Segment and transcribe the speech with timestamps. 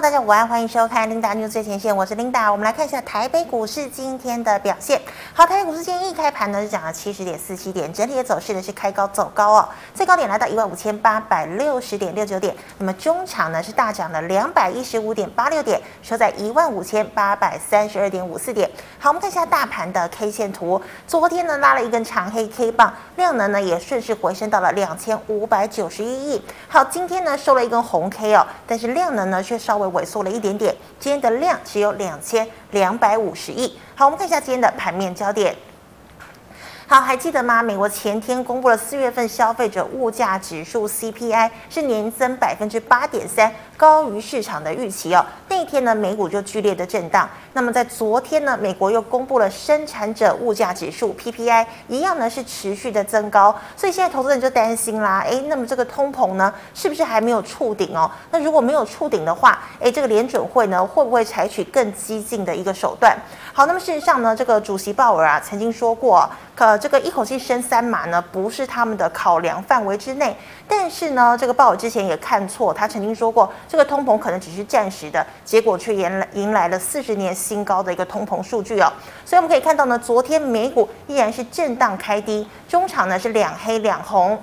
[0.00, 2.52] 大家午安，欢迎收看 Linda News 最前线，我是 Linda。
[2.52, 5.00] 我们来看一下台北股市今天的表现。
[5.34, 12.54] 好，台北股市今天一开盘呢，是涨了七十点四七点，整体的走势呢是开高走高哦，最高点来到一万五千八百六十点六九点。
[12.78, 18.70] 那么中场呢是大涨了两百一十五点八六点，收在一万五千八百三十二点五四点。
[19.00, 26.40] 好，我们看一下大盘的 K 线图，昨天呢拉了一根长黑 K 棒，量能呢也顺势回升到了两千五百九十一亿。
[26.68, 29.87] 好，今天呢收了一根红 K 哦，但是量能呢却稍微。
[29.92, 33.78] 萎缩了一点点，今天的量只有两千两百五十亿。
[33.94, 35.54] 好，我们看一下今天的盘面焦点。
[36.90, 37.62] 好，还记得吗？
[37.62, 45.22] 美国前天公布了四月份消费者物价指数 CPI 是年增百分之八点三，高于市场的预期哦。
[45.50, 47.28] 那天呢，美股就剧烈的震荡。
[47.52, 53.54] 那么在昨天呢，美国又公布了生产者物价指数 PPI，一样呢是持续的增高。
[53.76, 58.10] 所以现在投资人就担心啦，诶，那么这个通膨呢，是不是还没有触顶哦？
[58.30, 63.14] 那如果没有触顶的话，诶，这个联准会呢会不会采取更激进的一个手段？
[63.52, 70.36] 好，那么事实上呢，这个主席鲍尔啊曾经说过，可这个一口气升三码呢，不是他们的考量范围之内。
[70.66, 78.92] 但是呢，这个鲍尔之前也看错，他曾经说过，这个通膨可能只是暂时的，结果却迎来迎来了四十年新高的一个通膨数据哦。
[79.24, 84.40] 所以我们可以看到呢，昨天美股依然是震荡开低，中场呢是两黑两红。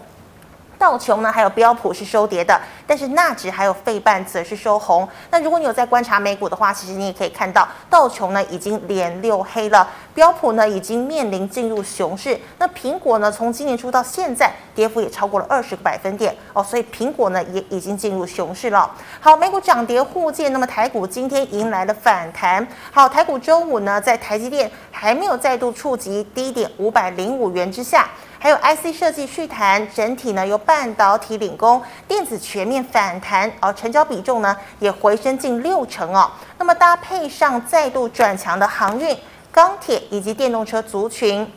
[0.77, 5.07] 道琼呢，还有标普是收跌的，但是纳指还有费半则是收红。
[5.31, 12.39] 那如果你有在观察美股的话，其实你也可以看到，道琼呢已经连六黑了，标普呢已经面临进入熊市。
[12.57, 18.91] 那苹果呢，从今年初到现在，跌幅也超过了二十个百分点哦，所以苹果呢也已经进入熊市了。
[19.19, 22.65] 好，美股涨跌互见，那么台股今天迎来了反弹。
[22.91, 28.07] 好，台股周五呢，在台积电还没有再度触及低点五百零五元之下。
[28.45, 36.29] 还有 IC 设计续弹，整体呢由半导体领攻，电子全面反弹，而成交比重呢也回升近六成哦。
[36.59, 39.17] 那么搭配上再度转强的航运、
[39.51, 41.51] 钢铁以及电动车族群。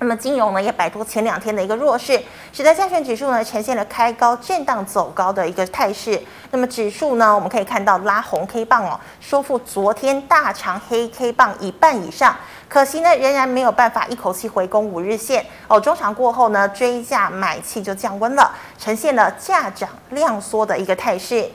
[0.00, 2.20] 那么金融呢也摆脱前两天的一个弱势，
[2.54, 6.18] 使得加权指数呢呈现了开高震荡走高的一个态势。
[6.50, 12.34] 那么指数呢我们可以看到拉红 K 棒哦，收复昨天大长黑 K 棒一半以上，
[12.74, 15.78] 可惜呢仍然没有办法一口气回攻五日线哦。
[15.78, 21.48] 中场过后呢追价买气就降温了，呈现了价涨量缩的一个态势。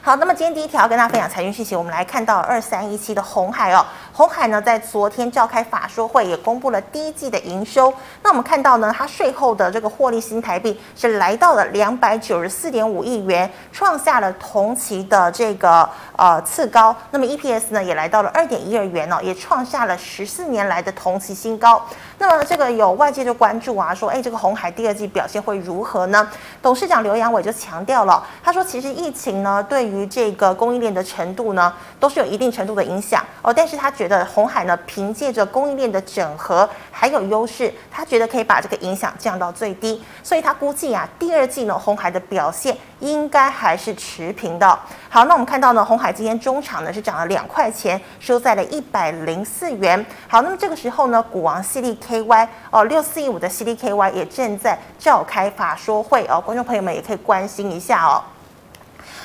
[0.00, 3.84] 好，那么今天第一条跟大家分享财经讯息，我们来看到二三一七的红海哦。
[4.18, 7.94] 红海呢，在昨天召开法说会，也公布了第一季的营收。
[8.20, 16.92] 那我们看到呢，它税后的这个获利新台币是来到了两百九十四点五亿元，创下了同期的这个呃次高。
[17.12, 21.80] 那么 EPS 呢，也来到了二点一二元哦，也创下了十四年来的同期新高。
[22.18, 26.28] 那么这个有外界就关注啊，说哎，这个红海第二季表现会如何呢？
[26.60, 44.78] 董事长刘扬伟就强调了，他说其实疫情呢，对于这个供应链的程度呢，都是有一定程度的影响哦，但是他觉的红海呢，凭借着供应链的整合还有优势，他觉得可以把这个影响降到最低，所以他估计啊，第二季呢，红海的表现应该还是持平的。
[45.10, 50.04] 好，那我们看到呢，红海今天中场呢是涨了两块钱，收在了一百零四元。
[50.26, 58.22] 好，那么这个时候呢，股王 CDKY 哦，六四一五的 CDKY 也正在召开法说会哦，观众朋友们也可以关心一下哦。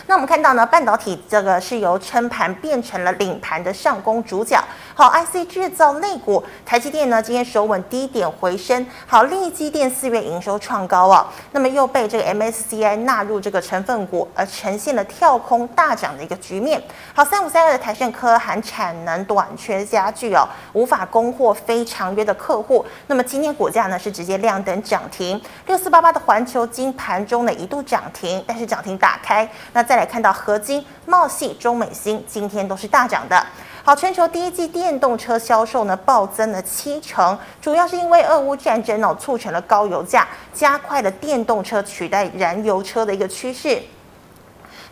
[0.06, 4.62] 那我们看到呢，半导体这个是由撑盘变成了领盘的上攻主角。
[4.94, 8.86] 好，IC 制造类股，台积电呢今天守稳低点回升。
[9.08, 16.84] 好，力积电四月营收创高啊，那么又被这个 MSCI 纳入这个成分股，而呈现了跳空大涨的一个局面。
[17.16, 22.86] 好，三五三二的台盛科含产能短缺加剧哦，无法供货非常约的客户。
[23.08, 25.42] 那么今天股价呢是直接亮灯涨停。
[25.66, 29.93] 六四八八的环球金盘中呢一度涨停，但是涨停打开，那在。
[29.94, 33.46] 再来看到合金、茂系、中美芯今天都是大涨的。
[33.84, 43.80] 好，全球第一季电动车销售呢暴增了七成，主要是因为俄乌战争哦促成了高油价，加快了电动车取代燃油车的一个趋势。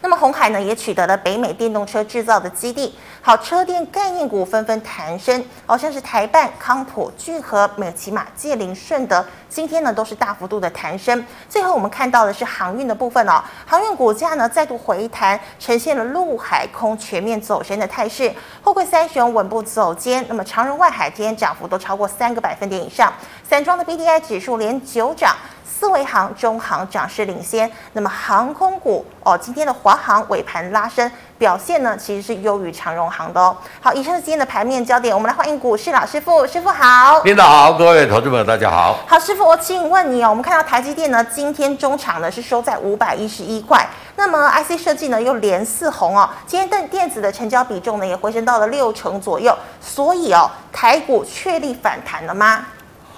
[0.01, 2.95] 那么鸿海呢也取得了北美电动车制造的基地。
[3.23, 11.23] 好，车电概念股纷纷弹升，好像是台办、康普、聚合、美琪玛、界林、顺德，今天呢都是大幅度的弹升。
[11.47, 18.33] 最后我们看到的是航运的部分哦，航运股价呢再度回弹，呈现了陆海空全面走升的态势。
[18.63, 23.13] 货柜三雄稳步走坚，那么长荣、外海今天涨幅都超过三个百分点以上。
[23.47, 25.35] 散装的 BDI 指数连九涨。
[25.81, 27.67] 四维航、中航涨势领先。
[27.93, 33.57] 那么航空股哦，今天的华航尾盘拉升，表现呢其实是优于长荣航的哦。
[33.81, 37.23] 好，以上是今天的盘面焦点，我们来欢迎股市老师傅，师傅好。
[37.23, 38.99] 领导好，各位投资朋友大家好。
[39.07, 43.83] 好，师傅，我请问你哦，我们看到台积电呢，今天中场呢是收在五百一十一块。
[44.17, 52.67] 那么 IC 设计呢又连四红哦，今天电电子的成交比重呢也回升到了六成左右，所以哦，台股确立反弹了吗？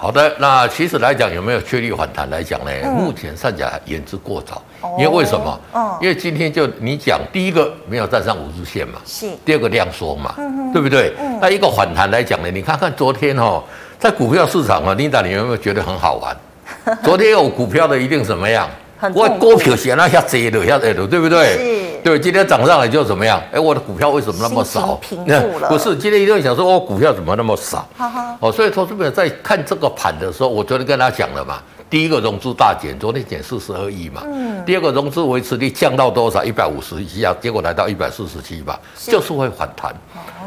[0.03, 2.71] 好的，那其实来讲有没有确立反弹来讲呢？
[2.83, 5.57] 嗯、目前上讲言之过早，哦、因为为什么？
[5.71, 11.13] 哦、因为今天就你讲第一个没有站上五日线嘛，是第二个量缩嘛，嗯、哼对不对？
[11.17, 13.63] 嗯、那一个反弹来讲呢，你看看昨天哦，
[13.97, 16.35] 在股票市场啊，Linda 你有没有觉得很好玩？
[17.01, 18.69] 昨天有股票的一定怎么样？
[19.15, 21.82] 我股票写那下跌了，下跌了，对不对？
[22.03, 22.09] 是。
[22.09, 23.41] 对，今天涨上来就怎么样？
[23.51, 24.95] 哎，我的股票为什么那么少？
[24.95, 25.67] 平复了。
[25.71, 27.87] 不是，今天一定会想说，我股票怎么那么少？
[27.97, 28.37] 哈哈。
[28.39, 31.61] 哦，所以投资朋友在看这个盘的时候，我昨天跟他讲了嘛。
[31.89, 34.23] 第一个融资大减，昨天减四十二亿嘛。
[34.25, 34.63] 嗯。
[34.65, 36.43] 第二个融资维持率降到多少？
[36.43, 39.95] 一百五十以下，结果来到一百四十七吧，就是会反弹。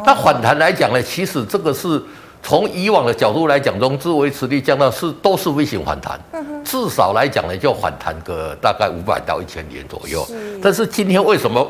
[0.04, 2.02] 那反弹来讲呢，其实这个是。
[2.46, 6.16] 从以往的角度来讲，融资维持率降到是都是微型反弹，
[6.64, 10.24] 至少来讲呢，就反弹个大概五百到一千点左右。
[10.26, 11.68] 是但是今天为什么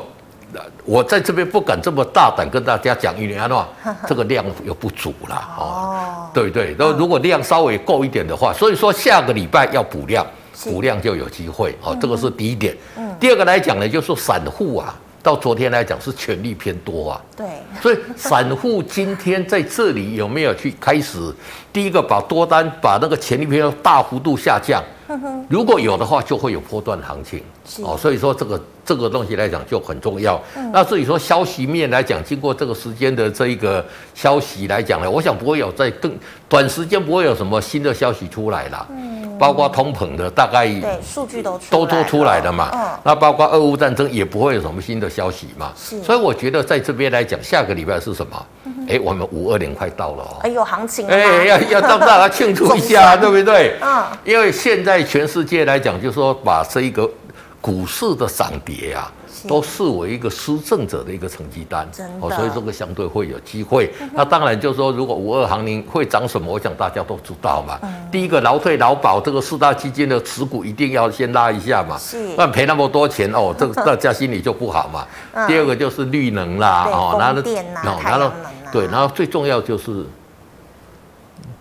[0.85, 3.19] 我在这边不敢这么大胆跟大家讲？
[3.19, 3.67] 因为啊，
[4.07, 6.29] 这个量又不足了哦。
[6.31, 10.23] 对对，那如果量稍微够一点的话，所以说下个礼拜要补量，
[10.63, 11.97] 补量就有机会哦。
[11.99, 12.77] 这个是第一点。
[13.19, 14.93] 第二个来讲呢，就是散户啊。
[15.27, 17.45] 到昨天来讲是权力偏多啊，对，
[17.81, 21.19] 所以散户今天在这里有没有去开始？
[21.73, 24.81] 第一个把多单把那个权力偏多大幅度下降，
[25.49, 27.41] 如果有的话，就会有波段行情。
[27.83, 27.97] 哦。
[27.97, 30.41] 所以说这个这个东西来讲就很重要。
[30.73, 33.83] 那至于说消息面来讲，经过这个时间的这一个
[34.13, 36.11] 消息来讲呢，我想不会有在更
[36.49, 38.87] 短时间不会有什么新的消息出来了。
[38.91, 39.17] 嗯。
[39.37, 48.45] 包括通膨的大概对数据都都都出来了嘛，嗯，那包括俄乌战争也不会有什么新的消息嘛，是，所以我觉得在这边来讲，下个礼拜是什么？
[48.89, 53.75] 哎，我们五二零快到了哦，哎有行情了，哎要要让大家庆祝一下， 对不对？
[53.79, 57.09] 嗯，因为现在全世界来讲，就是说把这一个
[57.61, 59.11] 股市的涨跌啊。
[59.47, 61.87] 都视为一个施政者的一个成绩单，
[62.19, 63.93] 哦，所以这个相对会有机会。
[64.13, 67.79] 那当然就是说，如果五二行情会涨什么，我想大家都知道嘛。
[68.11, 71.97] 第一个劳退劳保这个四大基金的持股一定要先拉一下嘛，
[72.35, 75.05] 不然赔那么多钱哦，这个 大家心里就不好嘛。
[75.47, 77.41] 第二个就是绿能啦，哦，然后
[78.03, 78.31] 然后
[78.71, 80.03] 对，然后最重要就是，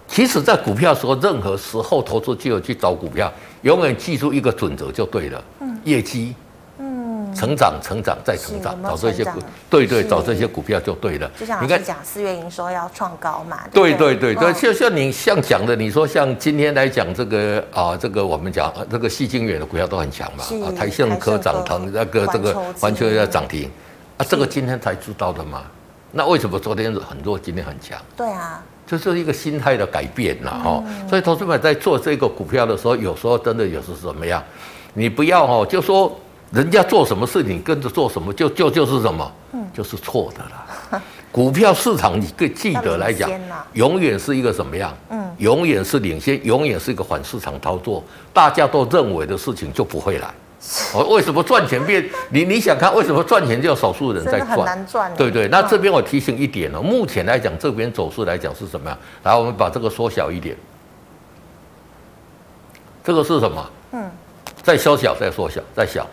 [0.09, 3.33] 其实，在股票的时候，任何时候投资就有去找股票，
[3.63, 5.43] 永远记住一个准则就对了，
[5.85, 6.35] 业绩。
[6.79, 9.39] 嗯成长，成长再成长，找这些股，
[9.69, 11.31] 对对，找这些股票就对了。
[11.39, 13.59] 就像你刚讲四月营收要创高嘛。
[13.75, 23.71] 对对对对，就像你像讲的，你说像今天来讲这个啊，这个我们讲这个矽晶圆的股票都很强嘛，啊，台胜科涨腾，那个这个环球要涨停，
[24.17, 25.63] 啊，这个今天才知道的嘛。
[26.13, 28.01] 那为什么昨天很弱，今天很强？
[28.17, 30.85] 对啊，这是一个心态的改变了哈。
[31.09, 34.43] 所以投资者在做这个股票的时候，有时候真的有时怎么样，
[34.95, 36.17] 你不要哦，就说。
[36.53, 41.03] 人家做什么事情跟着做什么，就就就是什么，嗯，就是错的啦。
[41.33, 43.29] 股票市场你可记得来讲，
[43.73, 44.97] 永远是一个什么样？
[45.11, 48.03] 嗯，永远是领先，永远是一个反市场操作。
[48.33, 50.33] 大家都认为的事情就不会来。
[50.95, 52.05] 我为什么赚钱变？
[52.31, 54.49] 你你想看为什么赚钱就少数人在赚？
[54.49, 55.15] 很难赚。
[55.17, 58.99] 对对，那这边我提醒一点哦，目前来讲这边走势来讲是什么样？
[59.23, 60.57] 来，我们把这个缩小一点。
[63.05, 63.71] 这个是什么？
[63.93, 64.11] 嗯，
[64.63, 66.07] 再缩小，再缩小，再小。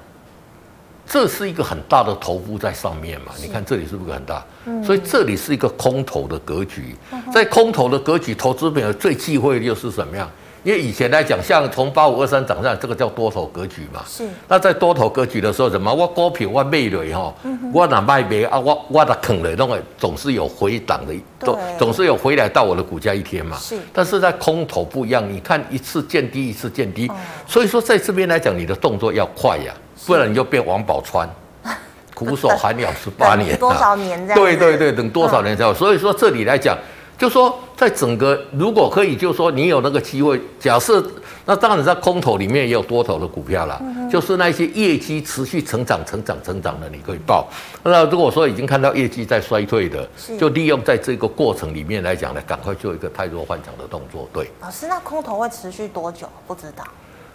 [1.05, 3.33] 这是一个很大的头部在上面嘛？
[3.41, 4.45] 你看这里是不是很大？
[4.85, 6.95] 所以这里是一个空头的格局。
[7.33, 10.29] 在空头的格局，投资朋友最忌讳的就是什么样？
[10.63, 14.01] 因为以前来讲，像从八五二三涨上来，这个叫多头格局嘛。
[14.07, 14.23] 是。
[14.47, 15.93] 那在多头格局的时候，什么？
[15.93, 17.33] 我高品我卖了哈，
[17.73, 18.57] 我哪卖没啊？
[18.57, 23.57] 我我的坑了，那个总是有回档的，总总是有回来到我的股价一天嘛。
[23.57, 23.77] 是。
[23.91, 27.11] 但是在空头不一样，你看一次见低，一次见低，
[27.45, 29.73] 所以说在这边来讲，你的动作要快呀。
[30.05, 31.25] 不然你就变王宝钏，
[32.13, 34.41] 苦守寒窑十八年，多少年这样？
[34.41, 35.73] 对对对，等多少年才有？
[35.73, 36.77] 所以说这里来讲，
[37.17, 41.05] 就说在整个如果可以，就是说你有那个机会，假设
[41.45, 47.49] 那当然在空头里面也有多头的股票啦，就是那些业绩持续成长、成长、成长的，你可以报。
[47.83, 50.07] 那如果说已经看到业绩在衰退的，
[50.39, 54.29] 就利用在这个过程里面来讲呢，赶快做一个太弱换强的动作。
[54.31, 56.25] 对，老师，那空头会持续多久？
[56.47, 56.85] 不知道。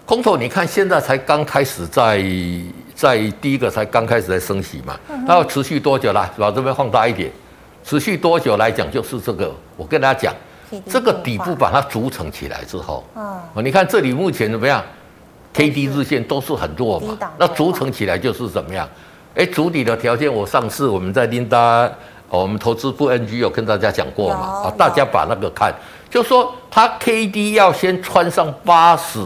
[0.07, 2.25] 空头，你看现在才刚开始在
[2.95, 6.33] 在第一个才刚开始在升息嘛，它要持续多久啦？
[6.38, 7.31] 把这边放大一点，
[7.88, 9.50] 持续多久来讲就是这个。
[9.75, 10.35] 我跟大家讲，
[10.87, 14.85] 这个底部把它组成起来之后，嗯，你看这里目前怎么样
[15.54, 18.87] ？，K D 日线都是很弱嘛，那组成起来就是怎么样？
[19.35, 21.90] 哎，主体的条件，我上次我们在琳达，
[22.28, 24.64] 我们投资部 NG 有跟大家讲过嘛？
[24.64, 25.75] 啊，大家把那个看，
[26.11, 29.18] 就说它 K D 要先穿上八十，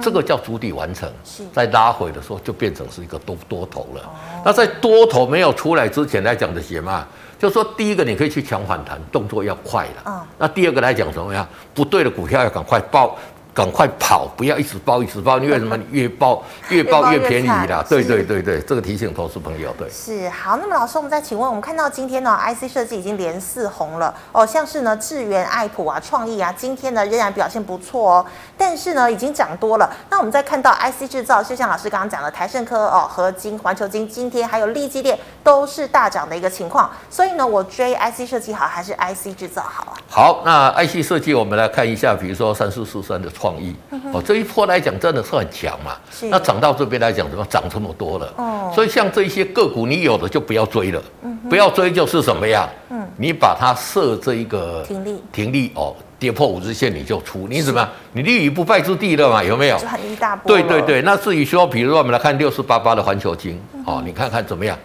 [0.00, 1.10] 这个叫主底完成，
[1.52, 4.10] 在拉回的时候就变成是一个多多头了。
[4.44, 7.04] 那在多头没有出来之前来讲的什么？
[7.40, 10.26] 就说第一个你可以去抢反弹，动作要快了。
[10.36, 11.48] 那第二个来讲怎么样？
[11.74, 13.16] 不对的股票要赶快报。
[13.60, 15.78] 赶快跑，不要一直报一直报，因为什么？
[15.90, 17.84] 越报 越报越便宜啦。
[17.86, 19.70] 对对对对，这个提醒投资朋友。
[19.76, 20.56] 对，是好。
[20.56, 28.26] 那么老师，我们再请问，我们看到今天呢，IC 设计已经连四红了哦，像是呢智源、爱普啊、创意啊，今天呢仍然表现不错哦，
[28.56, 29.94] 但是呢已经涨多了。
[30.08, 36.90] 那我们再看到 IC 制造，就像老师刚刚讲的，台盛科哦、合金、环球金，今天还有力积电都是大涨的一个情况。
[37.10, 40.00] 所以呢，我追 IC 设计好还是 IC 制造好啊？
[40.08, 43.74] 好，那 IC 设计我们来看一下，比如说三四四三的创意
[44.12, 45.96] 哦，这一波来讲真的是很强嘛。
[46.30, 48.34] 那涨到这边来讲，怎么涨这么多了？
[48.36, 51.02] 哦，所以像这些个股，你有的就不要追了。
[51.22, 52.68] 嗯，不要追就是什么呀？
[52.90, 57.46] 嗯，你把它设这一个停利，停利哦，跌破五日线你就出。
[57.48, 57.88] 你怎么样？
[58.12, 59.42] 你立于不败之地了嘛？
[59.42, 59.78] 有没有？
[59.78, 60.46] 就很一大波。
[60.50, 64.76] 对对对，那至于说，比如说我们来看六四八八的环球金，哦，你看看怎么样？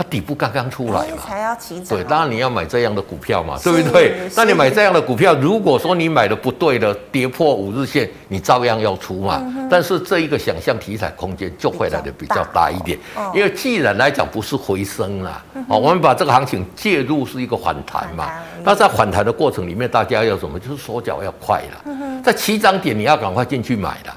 [0.00, 1.98] 它底部刚刚出来嘛，才要起涨。
[1.98, 4.16] 对，当然你要买这样的股票嘛，对不对？
[4.34, 9.44] 那你买这样的股票，如果说你买的不对的，跌破五日线，你照样要出嘛。
[9.68, 12.98] 但是这一个想象题材空间就会来的比较大一点，
[13.34, 18.30] 因为既然来讲不是回升啦，哦，我们把这个行情介入是一个反弹嘛。
[18.64, 20.58] 那在反弹的过程里面，大家要什么？
[20.58, 24.16] 就是手脚要快了，在起涨点你要赶快进去买了。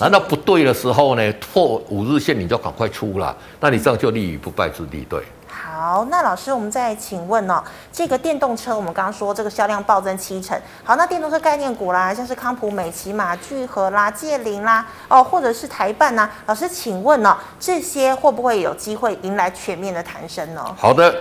[0.00, 1.32] 难道不对的时候呢？
[1.52, 5.06] 破五日线你就赶快出了，那你这样就立于不败之地。
[5.08, 20.64] 对，好，那老师，我们再请问哦，这个电动车，我们刚刚说这个销量暴增七成，好，那电动车概念股啦，像是康普、美琪玛、聚合啦、借林啦，哦，或者是台办呐，老师，请问哦，这些会不会有机会迎来全面的弹升呢？
[20.76, 21.14] 好的。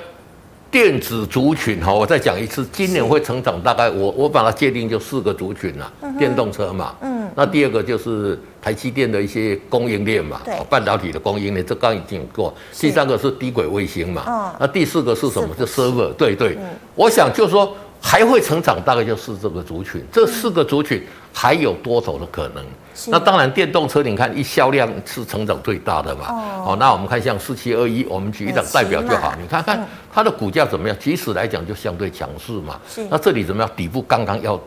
[0.71, 6.17] 电子族群哈，我再讲一次，今年会成长大概我我把它界定就四个族群了，嗯、哼。
[6.17, 15.53] 电动车嘛，嗯，那第二个就是台积电的一些供应链嘛，对，半导体的供应链，这刚已经有过，第三个是低轨卫星嘛，嗯，那第四个是什么？
[15.59, 22.63] 就 server，对对，嗯、我想就是说还会成长，大概就是这个族群，这四个族群还有多头的可能。
[23.07, 26.25] 那当然，电动车你看一销量是成长最大的嘛。
[26.65, 29.33] 哦，那我们看像四七二一，我们举一档代表就好。
[29.41, 30.95] 你看看它的股价怎么样？
[30.99, 32.79] 即使来讲就相对强势嘛。
[33.09, 33.71] 那这里怎么样？
[33.75, 34.59] 底部刚刚要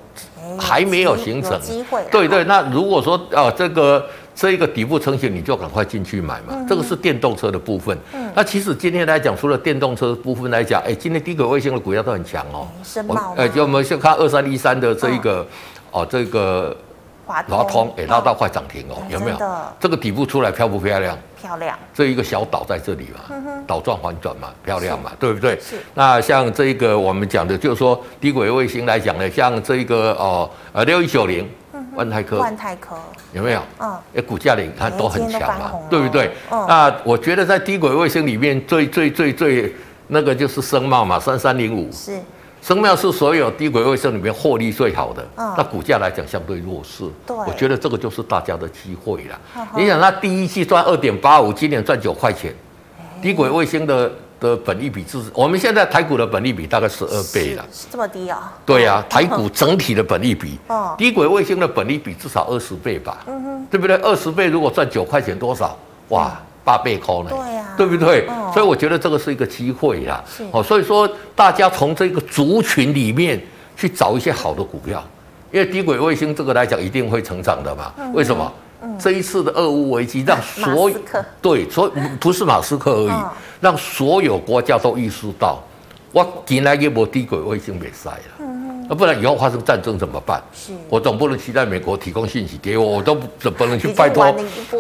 [0.59, 1.61] 还没有形成。
[1.61, 2.03] 机会。
[2.11, 4.05] 对对，那如果说啊，这个
[4.35, 6.57] 这一个底部成型，你就赶快进去买嘛。
[6.67, 7.97] 这个是电动车的部分。
[8.35, 12.67] 那其实今天来讲，除了电动车的部分来讲，哎，今天低轨卫星的股价都很强哦。
[12.83, 13.35] 深茂。
[13.37, 15.47] 哎，就我们先看二三一三的这一个
[15.95, 16.77] 哦，这个。
[17.27, 19.39] 华通也拉到快涨停哦，有没有？
[19.81, 21.17] 这个底部出来漂不漂亮？
[21.41, 21.75] 漂亮。
[21.95, 25.59] 这一个小岛在这里嘛，岛状反转嘛，漂亮嘛，对不对？
[25.59, 25.77] 是。
[25.95, 31.49] 那像这一个我们讲的，就是说低轨卫星来讲呢，像这一个哦，呃，六一九零，
[31.95, 32.95] 万泰科，万泰科
[33.33, 33.63] 有没有？
[33.79, 33.99] 嗯。
[34.17, 36.31] 哎，股价你看都很强嘛，对不对？
[36.51, 39.75] 那我觉得在低轨卫星里面最最最最
[40.09, 41.91] 那个就是声茂嘛，三三零五。
[41.91, 42.21] 是。
[42.67, 47.05] 声茂是所有低轨卫星里面获利最好的，嗯、那股价来讲相对弱势。
[47.27, 49.39] 对，我觉得这个就是大家的机会了。
[49.55, 52.55] 呵呵你想，它第一季赚二点八五，今年赚九块钱，
[52.97, 58.51] 欸、低轨卫星的的本利比是，我们现在台股的本利比大概十二倍了，是这么低啊？
[58.65, 63.19] 对呀、啊，台股整体的本利比，哦、 低轨卫星的本利比至少二十倍吧？
[63.27, 63.95] 嗯哼，对不对？
[63.97, 65.77] 二十倍如果赚九块钱，多少？
[66.09, 66.29] 哇！
[66.29, 67.29] 嗯八倍高呢？
[67.29, 68.27] 对呀，对不对？
[68.53, 70.23] 所以我觉得这个是一个机会啦。
[70.53, 73.41] 哦，所以说大家从这个族群里面
[73.77, 75.03] 去找一些好的股票，
[75.51, 77.93] 因为低轨卫星这个来讲一定会成长的嘛。
[78.13, 78.53] 为什么？
[78.99, 80.99] 这一次的俄乌危机让所有
[81.41, 81.91] 对，所以
[82.21, 83.25] 不是马斯克而已，
[83.59, 85.59] 让所有国家都意识到，
[86.13, 88.34] 我进来一波低轨卫星没塞了。
[88.89, 90.43] 那不然以后发生战争怎么办？
[90.53, 94.35] 是我总不能期待美国提供信息给我，我都总不能去拜托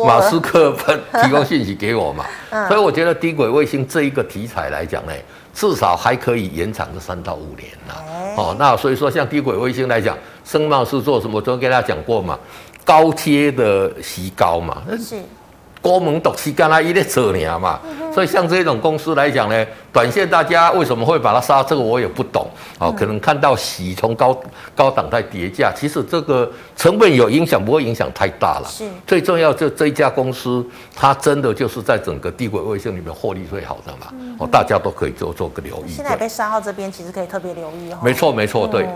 [0.06, 0.75] 马斯克
[1.23, 2.25] 提供信息给我嘛。
[2.68, 5.12] 所以我觉得低轨卫星这一个题材来讲呢，
[5.54, 7.94] 至少还可以延长个三到五年呐。
[8.37, 11.37] 哦，那所以说像低轨卫星来讲，声茂是做什么？
[11.37, 12.38] 我昨天跟大家讲过嘛，
[12.84, 14.82] 高阶的矽高嘛。
[14.99, 15.16] 是。
[15.80, 17.78] 国门独起干他一列车呢嘛。
[18.14, 21.62] 所以像这种公司来讲呢，短线大家为什么会把它杀？
[21.62, 22.50] 这个我也不懂。
[22.80, 24.36] 哦，可能看到洗从高
[24.74, 28.68] 高档在叠价，其实这个成本有影响，不会影响太大了。
[28.68, 28.84] 是。
[29.06, 34.12] 最重要就这一家公司，它真的就是在整个低轨卫星里面获利最好的嘛。
[34.40, 35.92] 哦，大家都可以做做个留意。
[35.94, 37.98] 现在被杀到这边，其实可以特别留意哦。
[38.02, 38.88] 没错，没错，对。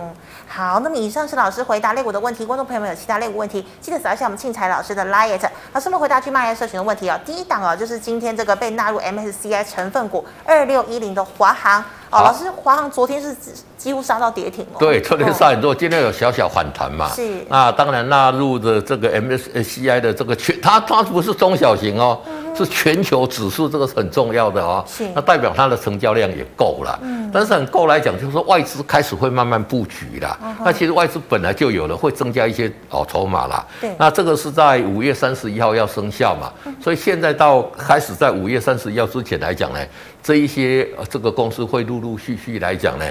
[0.48, 7.20] 好，那么以上是老师回答类股的问题，观众朋友们有其他类股问题，记得扫一下我们庆财老师的 liet 老师们回答去 LINE 社群的问题哦。
[7.24, 11.80] 第一档哦，就是今天这个被纳入 MSCI 成分股二六一零的华航
[12.10, 13.36] 哦，老师，华航昨天是
[13.76, 14.76] 几乎杀到跌停哦。
[14.78, 17.10] 对，昨天杀很多，今天有小小反弹嘛。
[17.10, 17.44] 是。
[17.48, 22.18] 那当然纳入的这个 MSCI 的这个全，它它不是中小型哦。
[22.26, 24.84] 嗯是全球指数，这个是很重要的哦。
[24.86, 26.98] 是，那代表它的成交量也够了。
[27.02, 30.38] 嗯，但是很够来讲，就是说外资开始会慢慢布局了。
[30.42, 33.64] 嗯、那其实外资本来就有了，会增加一些哦筹码啦。
[33.80, 36.52] 对，那这个是在五月三十一号要生效嘛？
[36.64, 39.78] 嗯、所以现在到开始在五月三十一号之前来讲呢，
[40.22, 43.04] 这一些这个公司会陆陆续续来讲呢，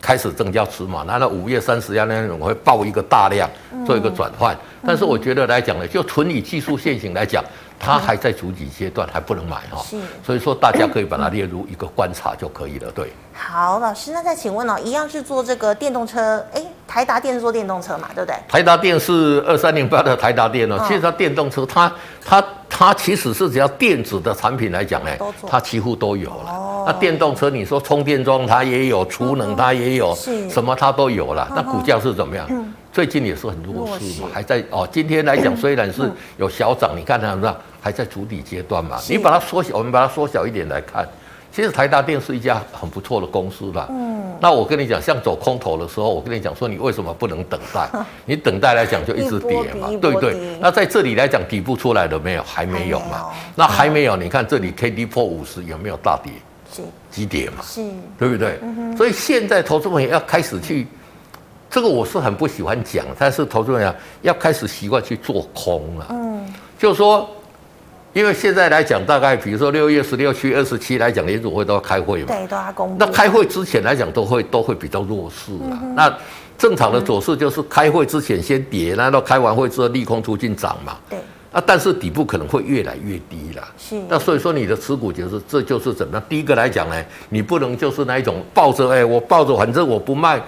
[0.00, 1.02] 开始增加尺码。
[1.06, 3.48] 那到五月三十一号呢，我会报一个大量
[3.84, 4.54] 做一个转换。
[4.54, 7.42] 嗯、但是我觉得来讲呢，就纯以技术线型来讲。
[7.82, 13.12] 它还在主体阶段，还不能买哈，是，所以说大家可以把它列入一个观察就可以了，对。
[13.34, 18.36] 好，老师，那再请问哦，一样是做这个电动车，哎，台达电是做电动车嘛，对不对？
[18.48, 21.92] 台达电是二三零八的台达电哦，其实它电动车，它
[22.24, 25.10] 它它其实是只要电子的产品来讲呢，
[25.48, 26.84] 它几乎都有了。
[26.86, 30.14] 那电动车，你说充电桩它也有，储能它也有，
[30.48, 31.50] 什么它都有了。
[31.56, 32.46] 那股价是怎么样？
[32.92, 34.86] 最近也是很弱势嘛，还在哦。
[34.92, 38.98] 今天来讲虽然是有小涨，你看它是还在筑底阶段嘛？
[39.10, 41.06] 你把它缩小，我们把它缩小一点来看。
[41.54, 43.86] 其实台达电是一家很不错的公司啦？
[43.90, 44.22] 嗯。
[44.40, 47.86] 那我跟你讲，像走空头的时候，我跟你讲说，你为什么不能等待？
[48.24, 50.34] 你等待来讲就一直跌嘛，对不对？
[50.60, 52.42] 那在这里来讲，底部出来了没有？
[52.42, 53.26] 还没有嘛？
[53.54, 56.32] 那还没有，你看这里 K D 破五十有没有大跌？
[56.72, 56.82] 是。
[57.10, 57.62] 急跌嘛？
[57.62, 57.82] 是。
[58.18, 58.58] 对不对？
[58.96, 60.86] 所以现在投资朋友要开始去，
[61.68, 66.06] 这个我是很不喜欢讲，但是投资朋友要开始习惯去做空了。
[66.08, 66.46] 嗯。
[66.78, 67.28] 就是说。
[68.12, 72.26] 因为现在来讲，大概比如说六月十六、七月二十七来讲，联储会都要开会嘛。
[72.28, 72.96] 对，都要公布。
[72.98, 75.80] 那开会之前来讲，都会都会比较弱势啊。
[75.82, 76.14] 嗯、那
[76.58, 80.96] 正常的走势就是开会之前先跌，然后开完会之后利空出尽涨嘛。
[81.08, 81.18] 对。
[81.52, 83.62] 啊，但是底部可能会越来越低了。
[83.78, 84.00] 是。
[84.08, 86.22] 那所以说你的持股就是这就是怎么样？
[86.28, 86.96] 第一个来讲呢，
[87.28, 90.40] 你不能就是那一种抱着，哎，我抱着，反正我不卖。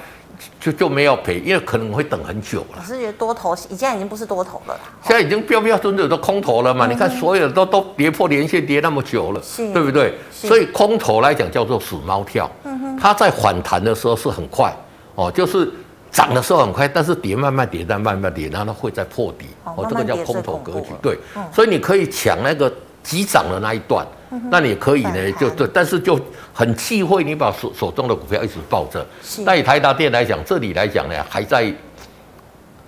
[0.65, 2.79] 就就没有赔，因为可能会等很久了。
[2.79, 6.87] 我是觉得多头现在已经不是多头了啦，现在已经标标准准都空头了嘛？
[6.87, 9.43] 嗯、你看所有的都都跌破连线跌那么久了，
[9.75, 10.15] 对不对？
[10.33, 12.51] 所以空头来讲叫做死猫跳，
[12.99, 14.75] 它在反弹的时候是很快
[15.17, 15.71] 哦，就是
[16.11, 20.93] 涨的时候很快，但是跌慢慢跌，再慢慢跌，然后它会再破底哦，哦，这个叫空头格局。
[21.03, 22.73] 对，嗯、所以你可以抢那个
[23.05, 24.05] 急涨的那一段。
[24.51, 26.19] 那你可以呢，就对，但是就
[26.53, 29.07] 很忌讳你把手手中的股票一直抱着。
[29.23, 29.43] 是。
[29.43, 31.73] 那以台达电来讲，这里来讲呢，还在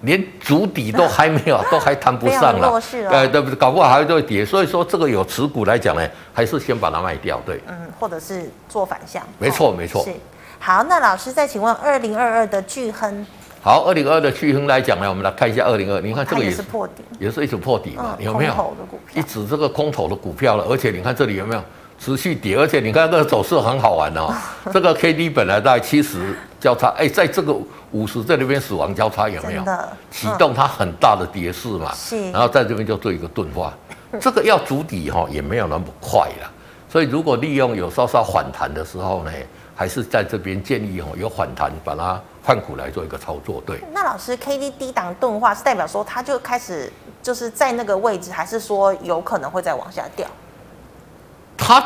[0.01, 2.83] 连主底都 还没有，都还谈不上了。
[3.09, 3.55] 哎，对不对？
[3.55, 4.45] 搞不好还会跌。
[4.45, 7.41] 所以说，这个有持股来讲呢，还是先把它卖掉。
[7.47, 7.61] 对。
[7.69, 9.23] 嗯，或者是做反向。
[9.39, 10.03] 没错，没错。
[10.03, 10.13] 是。
[10.59, 13.25] 好，那老师再请问，二零二二的巨亨。
[13.61, 16.01] 好，二零二二的巨亨来讲呢，我们来看一下二零二。
[16.01, 18.77] 你看这个也是破底，也是一直破底嘛，有没有？
[19.13, 21.61] 一直这个空头的股票了，而且你看这里有没有
[21.99, 22.57] 持续跌？
[22.57, 24.33] 而且你看这个走势很好玩哦。
[24.73, 27.53] 这个 K D 本来在七十交叉，哎，在这个
[27.91, 29.65] 五十这里边死亡交叉有没有？
[30.13, 31.93] 启动它很大的跌势嘛。
[31.93, 32.31] 是。
[32.31, 33.75] 然后在这边就做一个钝化，
[34.21, 36.49] 这个要筑底哈也没有那么快了。
[36.89, 39.33] 所以如果利用有稍稍反弹的时候呢，
[39.75, 42.23] 还是在这边建议哦有反弹把它。
[42.47, 43.81] 换股来做一个操作，对。
[43.93, 50.25] 那老师，K D 低档钝化是代表说它就开始就是在那个位置，还是说有可能会再往下掉？
[51.57, 51.85] 它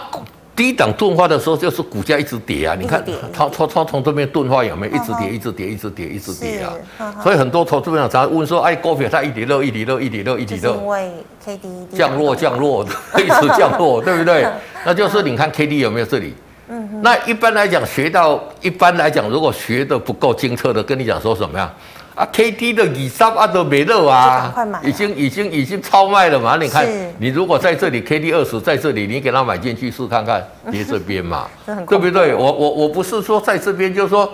[0.54, 2.76] 低档钝化的时候，就是股价一直跌啊！
[2.78, 6.60] 你看，它它它从这边钝化有没有一直跌，一直跌，一直跌，一直跌
[6.98, 7.14] 啊？
[7.22, 12.84] 所以很多投资朋友常问说：“哎，股票它一跌落，一跌落，一跌落，一跌落，因为 K D 降落降落，
[13.16, 14.46] 一直降落，对不对？
[14.84, 16.34] 那就是你看 K D 有没有这里？
[16.72, 21.68] 嗯，那一般来讲，学到一般来讲，如果学的不够精彻的，跟你讲说什么呀
[22.14, 24.54] 啊？K D 的以上啊都没了啊，
[24.84, 26.56] 已经已经已经超卖了嘛？
[26.60, 26.86] 你看，
[27.18, 31.48] 你如果在这里 K D 二十在这里，你给他买进去试看看，跌这边嘛，
[31.88, 32.32] 对不对？
[32.36, 34.32] 我我我不是说在这边，就是说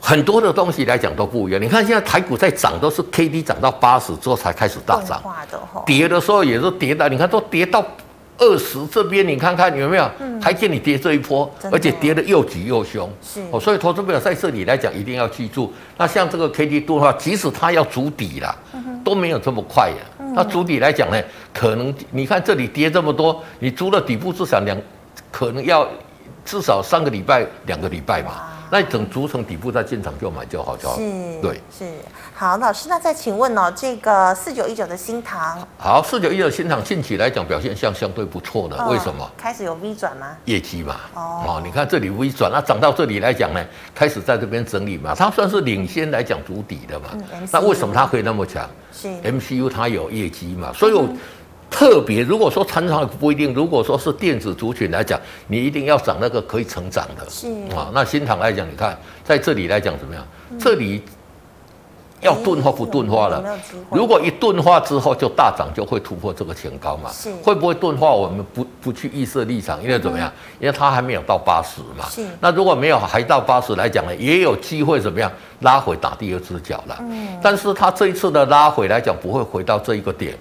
[0.00, 1.60] 很多的东西来讲都不一样。
[1.60, 5.22] 你看现在台股在涨，都是 K D 涨到八十之后才开始大涨，
[5.84, 7.84] 跌的时候也是跌到，你看都跌到。
[8.38, 13.40] 二十这边你看看有没有，还见你跌这一波，而且跌得又急又凶，是。
[13.50, 18.54] 哦，所以投资朋友在这里来讲一定要记住，那像这个 K D 多的话，即使它要筑底了，
[19.02, 20.24] 都没有这么快呀。
[20.34, 21.22] 那筑底来讲呢，
[21.54, 24.76] 可能你看这里跌这么多，你筑了底部至少两，
[25.30, 25.88] 可能要
[26.44, 28.55] 至少三个礼拜、两个礼拜嘛。
[28.70, 30.96] 那等组成底部再进场就买就好，就好。
[30.96, 31.02] 是，
[31.40, 31.86] 对，是。
[32.34, 39.30] 好，老师，那再请问哦，这个四九一九的新塘，好，四九一九的新塘近期来讲表现相相对不错的，为什么？
[39.36, 40.36] 开始有 V 转吗？
[40.44, 40.96] 业绩嘛。
[41.14, 47.06] 哦，你看这里 V 转，那涨到这里来讲呢，开始在这边整理嘛，它算是领先来讲主底的嘛。
[47.50, 48.68] 那为什么它可以那么强？
[48.92, 51.08] 是 MCU 它有业绩嘛，所以我。
[51.76, 57.28] 特别，如果说传统不一定，如果说是电子族群来讲，你一定要涨那个可以成长的。
[57.28, 60.26] 是啊，那新唐来讲，你看在这里来讲怎么样？
[60.50, 61.02] 嗯、这里
[62.22, 63.44] 要钝化不钝化了？
[63.90, 67.10] 如果一钝化之后就大涨，就会突破这个前高嘛？
[67.12, 68.10] 是会不会钝化？
[68.10, 70.30] 我们不不去预设立场，因为怎么样？
[70.30, 72.08] 嗯、因为它还没有到八十嘛。
[72.08, 76.96] 是那如果没有还到八十来讲呢，也有机会怎么样拉回打第二只脚了？
[77.00, 80.34] 嗯，但是它这一次的拉回来讲，不会回到这一个点。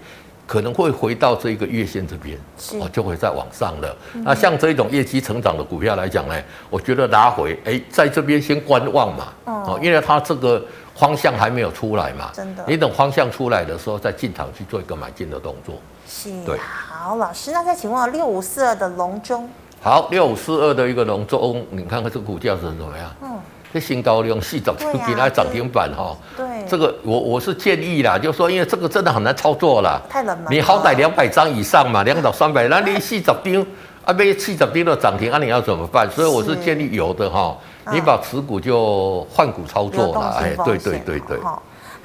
[0.48, 2.38] 可能会回到这个月线这边，
[2.80, 3.96] 哦，就会再往上了。
[4.24, 6.36] 那像这种业绩成长的股票来讲呢，
[6.70, 10.64] 我觉得拉回，哎，在这边先观望嘛，哦，因为它这个
[10.96, 15.76] 方向还没有出来嘛，真的，你等方向出来的时候再进场去做一个买进的动作。
[16.08, 16.58] 是，对。
[16.60, 19.50] 好，老师，那再请问六五四二的隆中，
[19.82, 23.12] 好，六五四二的一个隆中，你看看这个股价是怎么样？
[23.24, 23.35] 嗯。
[23.74, 33.66] 这新高量细涨就给它涨停板哈，对，这个我我是建议啦，就是说因为这个真的很难操作啦，太冷门，你好歹两百张以上嘛，两到三百，那你细找钉
[34.06, 36.10] 啊，被细找钉的涨停，那你要怎么办？
[36.10, 37.58] 所以我是建议有的哈，
[37.92, 41.38] 你把持股就换股操作啦，哎，对对对对。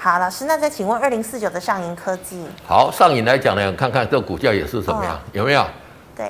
[0.02, 5.64] 好，老师，那再请问二零四九的上银科技，好，上银来讲呢，看看这个股价也是怎么样，有没有？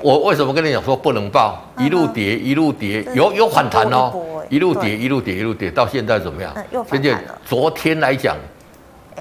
[0.03, 1.61] 我为什么跟你讲说不能报？
[1.79, 4.13] 一路跌，一路跌，有有反弹哦。
[4.49, 6.53] 一路跌，一路跌，一路跌，到现在怎么样？
[6.89, 8.35] 现在昨天来讲，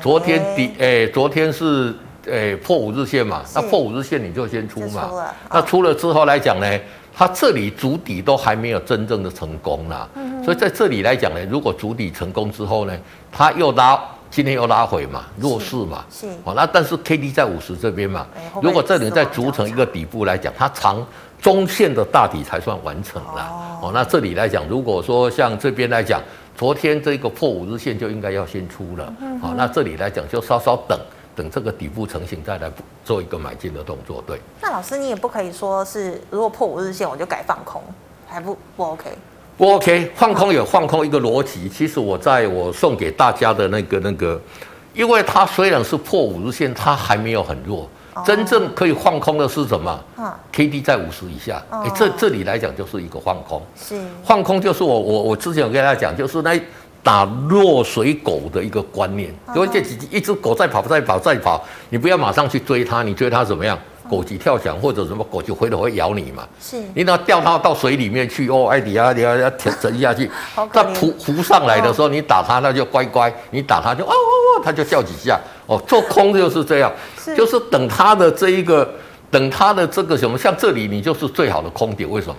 [0.00, 1.94] 昨天底，哎，昨天是
[2.30, 3.42] 哎破五日线嘛？
[3.54, 5.11] 那破五日线你就先出嘛。
[5.50, 6.78] 那出了之后来讲呢，
[7.14, 10.09] 它这里主底都还没有真正的成功啦。
[10.44, 12.98] 所以在这里来讲呢，如果主底成功之后呢，
[13.30, 14.00] 它又拉。
[14.31, 18.25] 今天又拉回嘛，弱势嘛，是，好，那但是 K D 在五十这边嘛，
[18.62, 21.05] 如果这里再组成一个底部来讲，它长
[21.40, 26.23] 中线的大底才算完成了，哦，那这里来讲，如果说像这边来讲，
[26.57, 29.12] 昨天这个破五日线就应该要先出了，
[29.43, 30.97] 好，那这里来讲就稍稍等
[31.35, 32.71] 等这个底部成型再来
[33.05, 34.40] 做一个买进的动作，对。
[34.61, 37.83] 那老师你也不可以说是如果破五日线我就改放空，
[38.29, 39.11] 还不不 OK。
[39.61, 41.68] 不 OK，放空有放空一个逻辑。
[41.68, 44.40] 其实我在我送给大家的那个那个，
[44.94, 47.87] 因为它虽然是破五日线，它还没有很弱。
[48.25, 50.03] 真正可以放空的是什么
[50.51, 51.62] ？K D 在五十以下。
[51.68, 53.61] 哎，这这里来讲就是一个放空。
[53.77, 56.59] 是放空就是我我我之前有跟大家讲，就是那
[57.03, 59.31] 打落水狗的一个观念。
[59.55, 63.79] 因为这几一只狗在跑，在跑，在跑，你不要马上去追它，你追它怎么样？
[64.11, 66.42] 狗急跳墙或者什么狗就回头会咬你嘛？
[66.61, 70.29] 是，你等它掉它到水里面去哦，哎，底下底下要沉沉下去，
[70.73, 74.12] 它浮浮上来的时候，你打它，它就乖乖；你打它就哦哦
[74.59, 75.38] 哦，它就叫几下。
[75.66, 78.88] 哦，做空就是这样，是就是等它的这一个，
[79.31, 82.35] 等它的这个什么，像这里你就是最好的空点，为什么？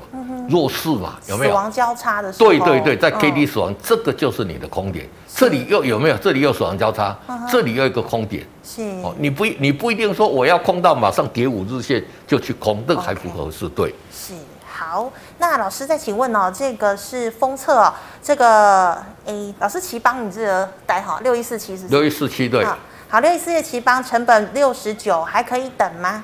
[0.50, 1.52] 弱势嘛，有没有？
[1.52, 2.50] 死亡交叉的时候。
[2.50, 5.08] 对对对，在 K D 死亡，这个就是你的空点。
[5.34, 6.18] 这里又有没有？
[6.18, 7.18] 这里又死亡交叉，
[7.50, 8.46] 这里又一个空点。
[8.64, 13.68] 是哦，你不你不一定说我要空到马上跌五日线就去空，这个还不合适。
[13.70, 13.94] 对。
[14.12, 14.34] 是
[14.74, 21.88] 好，那老师再请问哦，这个是封测哦，这个诶，老师奇邦，你这个代号六一四七是？
[21.88, 22.66] 六一四七对。
[23.08, 26.24] 好，六一四七奇邦成本六十九，还可以等吗？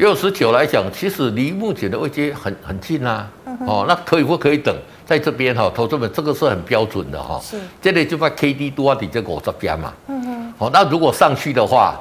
[0.00, 3.28] 六十九来讲，其实离目前的位阶很很近啊。
[3.44, 4.74] 嗯、哦，那可以不可以等？
[5.04, 7.40] 在这边哈、哦，投资们这个是很标准的哈、哦。
[7.44, 7.58] 是。
[7.82, 9.92] 这里就把 K D 多底这个我这边嘛。
[10.06, 10.54] 嗯哼。
[10.56, 12.00] 好、哦，那如果上去的话，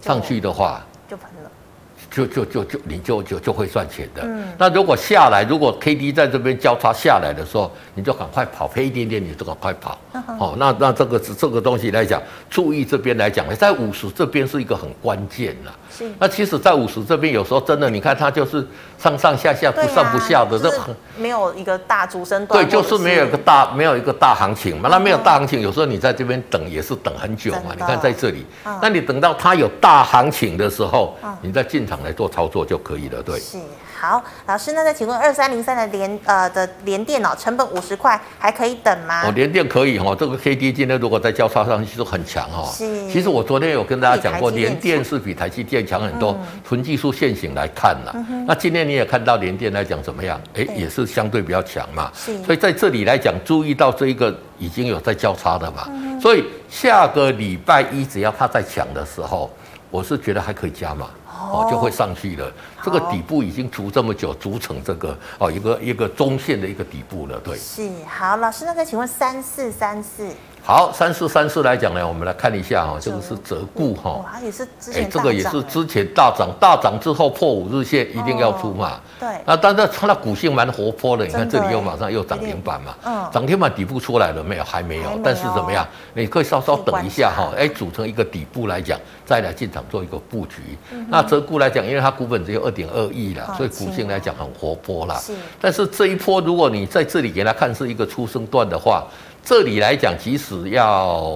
[0.00, 0.84] 上去的话。
[1.08, 4.22] 就就就就就你就就就会赚钱的。
[4.24, 4.44] 嗯。
[4.58, 9.90] 那如果下来，如果 K D 在这边交叉下来的时候，你就赶快跑，赔一点点你就赶快跑。
[10.12, 15.70] 好、嗯哦，那那这个这个东西来讲，注意这边来讲，在五十这边是一个很关键的。
[16.02, 16.12] 是。
[16.18, 18.66] 那其实，在五十这边有时候真的，你看它就是
[18.98, 22.62] 上上下下不上不下的，这很没有一个大主升段。
[22.62, 24.90] 对，就是没有一个大没有一个大行情嘛。
[24.90, 27.72] 那没有大行情，有时候你在这边等也是等很久嘛。
[27.74, 32.02] 你看在这里，嗯、那你等到它有大行情的时候，嗯、你再进场。
[32.02, 33.38] 来做操作就可以了，对。
[33.38, 33.58] 是
[34.00, 39.22] 好，老师，那再请问二三零三的连呃的连电脑成本五十块还可以等吗？
[39.28, 42.68] 哦，连电可以哈、哦，这个 K D 今天如果在交叉上去就很强哈、哦。
[42.72, 43.08] 是。
[43.08, 48.12] 其实我昨天有跟大家讲过，连电是比台积电强很多，纯、嗯、技术线型来看了。
[48.30, 50.40] 嗯、那今天你也看到联电来讲怎么样？
[50.54, 52.10] 哎，也是相对比较强嘛。
[52.14, 52.42] 是。
[52.44, 55.84] 所以在这里来讲，注意到这一个已经有在交叉的嘛。
[55.88, 59.50] 嗯、所以下个礼拜一只要它在强的时候，
[59.90, 61.10] 我是觉得还可以加嘛。
[61.50, 62.50] 哦，就会上去了。
[62.84, 67.56] 这个底部已经筑这么久，筑成这个哦一个一个中线的一个底部了，对。
[67.58, 70.28] 是，好，老师，那再请问三四三四。
[70.64, 79.00] 好，三四三四来讲呢，我们来看一下哈，这个是折固哈，哇，也是之前，这个也是之前大涨，大涨之后破五日线一定要出嘛。
[79.18, 79.28] 对。
[79.44, 82.94] 那但是它的股性蛮活泼的，你看这里又马上又涨停板嘛。
[83.04, 83.28] 嗯。
[83.32, 84.62] 涨停板底部出来了没有？
[84.62, 85.18] 还没有。
[85.24, 85.84] 但是怎么样？
[86.14, 88.96] 你可以稍稍等一下哈，哎，组成一个底部来讲，
[89.26, 90.78] 再来进场做一个布局。
[91.08, 95.16] 那折固来讲，因为它股本只有二点二亿了，所以股性来讲很活泼啦。
[95.16, 95.32] 是。
[95.60, 99.04] 但是这一波，如果你在这里给它看是一个初生段的话。
[99.44, 101.34] 这里来讲，即使要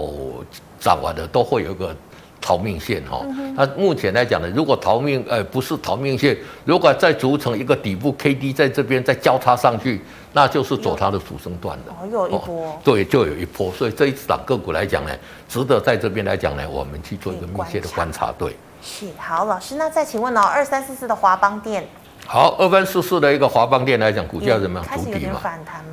[0.78, 1.94] 涨完的，都会有一个
[2.40, 3.20] 逃命线哈。
[3.56, 10.00] 那目前来讲呢，如果逃命呃不是逃命线，如果再组成一个底部 K D 在这边再交叉上去，
[10.32, 11.92] 那就是走它的主升段的。
[11.92, 12.80] 哦，有一波。
[12.84, 13.72] 对，就有一波。
[13.72, 15.10] 所以这一档个股来讲呢，
[15.48, 18.32] 值得在这边来讲呢，我们去做一个密切的观察。
[18.38, 18.54] 对。
[18.80, 21.84] 是，好，老师，那再请问哦，二三四四的华邦电。
[22.26, 24.98] 好，二分四四的一个华邦电来讲，股价怎么样？
[24.98, 25.40] 筑底嘛，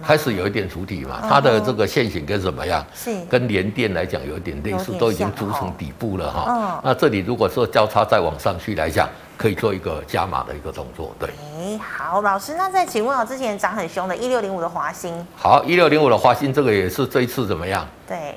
[0.02, 1.22] 开始有一点筑底嘛。
[1.30, 2.84] 它的这个线型跟什么样？
[2.94, 6.82] 是跟联电来讲有一点类似，都已经筑成底部了哈。
[6.84, 11.14] 那这里如果说交叉再往上去来讲，可以做一个加码的一个动作。
[11.20, 11.30] 对。
[11.56, 15.14] 哎，好，老师，那再请问哦，之前涨很凶的一六零五的华兴。
[15.36, 17.88] 好，一六零五的华兴，这个也是这一次怎么样？
[18.08, 18.36] 对。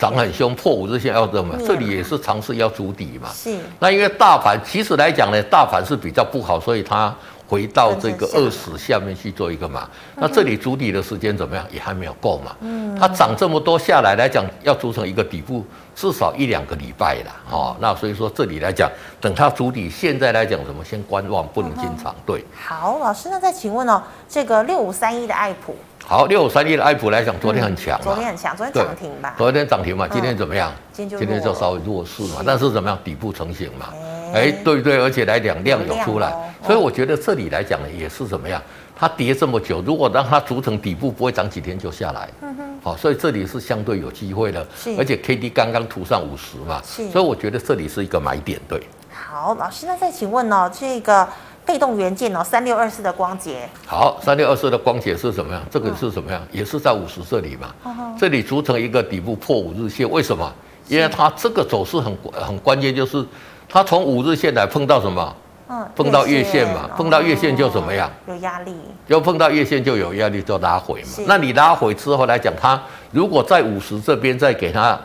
[0.00, 1.54] 涨很凶，破五日线要怎么？
[1.64, 3.28] 这里也是尝试要筑底嘛。
[3.32, 3.56] 是。
[3.78, 7.14] 那因为大盘其实来讲呢，大盘是比较不好，所以它。
[7.50, 11.66] 回到这个二十下面去做一个嘛，那这里筑底的时间怎么样？
[11.72, 12.54] 也还没有够嘛。
[12.60, 17.76] 嗯，它涨这么多下来来讲，要筑成一个底部，至少一两个礼拜了哦。
[17.80, 18.88] 那所以说这里来讲，
[19.20, 22.14] 等它筑底，现在来讲怎么先观望，不能进场。
[22.24, 22.44] 对。
[22.54, 25.74] 好，老师，那再请问哦，这个六五三一的爱普。
[26.10, 27.96] 好，六五三一的爱普来讲，昨天很强。
[28.02, 29.32] 昨天很强，昨天涨停吧？
[29.38, 30.72] 昨天涨停嘛，今天怎么样？
[30.92, 32.98] 今天就稍微弱势嘛，但是怎么样？
[33.04, 33.90] 底部成型嘛。
[34.34, 36.34] 哎，对对，而且来两量有出来，
[36.66, 38.60] 所以我觉得这里来讲呢，也是怎么样？
[38.96, 42.28] 它跌这么久，如果让它组成底部，不会涨几天就下来。
[42.40, 42.80] 嗯哼。
[42.82, 44.66] 好，所以这里是相对有机会的。
[44.76, 44.92] 是。
[44.98, 46.82] 而且 K D 刚刚涂上五十嘛。
[46.82, 48.82] 所以我觉得这里是一个买点，对。
[49.12, 51.28] 好，老师，那再请问哦，这个
[51.64, 53.54] 被动元件哦，三六二四的光頡。
[53.86, 55.62] 好，三六二四的光頡是什么样？
[55.70, 56.40] 这个是什么样？
[56.50, 57.74] 也是在五十这里嘛。
[57.84, 58.14] 哦。
[58.18, 60.52] 这里组成一个底部破五日线，为什么？
[60.88, 63.24] 因为它这个走势很很关键，就是。
[63.72, 65.36] 它从五日线来碰到什么？
[65.68, 68.10] 嗯，碰到月线嘛，碰到月线就怎么样？
[68.26, 68.74] 有压力。
[69.06, 71.08] 就碰到月线就有压力，就拉回嘛。
[71.28, 74.98] 那你拉回之后来讲，它如果在五十这边再给它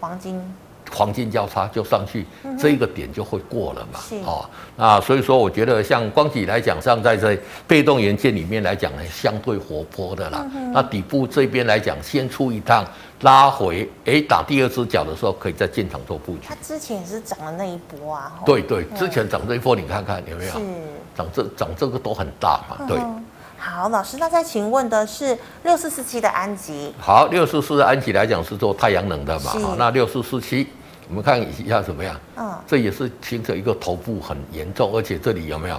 [0.00, 0.42] 黄金。
[0.94, 2.24] 黄金交叉就上去，
[2.58, 4.00] 这一个点就会过了嘛。
[4.24, 10.46] 哦，那所以说，我觉得像光頡来讲，像在这被动元件里面来讲呢，相对活泼的啦。
[10.72, 12.84] 那底部这边来讲，先出一趟
[13.22, 16.40] 拉回，哎，打第二只脚的时候，可以在进场做布局。
[16.46, 18.32] 它之前也是涨了那一波啊。
[18.46, 20.52] 对对，之前涨这一波，你看看有没有？
[20.52, 20.58] 是。
[21.16, 22.86] 涨这涨这个都很大嘛。
[22.86, 22.98] 对。
[23.56, 26.92] 好，老师，那再请问的是六四四七的安吉。
[26.98, 29.52] 好，六四四的安吉来讲是做太阳能的嘛。
[29.52, 30.68] 好，那六四四七。
[31.08, 32.16] 我们看一下怎么样？
[32.36, 35.78] 嗯，这也是形成一个头部很严重，而且这里有没有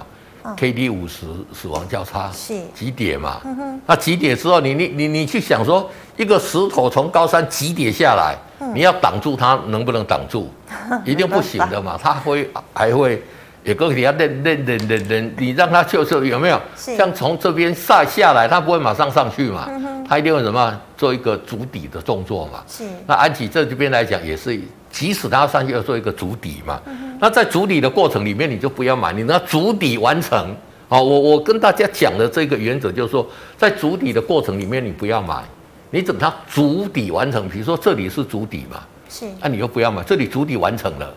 [0.56, 3.40] ？K D 五十死亡交叉是急跌嘛？
[3.44, 8.36] 嗯哼，那急跌之后，你你你你去想说，一个石头从高山急跌下来，
[8.72, 10.48] 你要挡住它，能不能挡住？
[11.04, 13.20] 一定不行的嘛，它会还会
[13.64, 16.60] 有个底下练练练练练，你让它就是有没有？
[16.76, 19.68] 像从这边下下来，它不会马上上去嘛？
[20.08, 20.80] 它一定会什么？
[20.96, 22.62] 做一个足底的动作嘛？
[22.68, 22.84] 是。
[23.06, 24.60] 那安琪这这边来讲也是。
[24.88, 26.80] 即使它上去要做一个足底嘛，
[27.20, 30.56] 那在足底的过程里面，你就不要买，你那足底完成
[30.88, 31.02] 好。
[31.02, 35.44] 我我跟大家讲的这个原则就是说，在足底的过程里面，你不要买，
[35.90, 41.14] 你等它足底完成，比如说这里是足底嘛，是，那你就不要买，这里足底完成了。